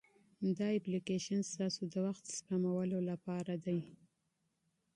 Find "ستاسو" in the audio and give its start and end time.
1.51-1.81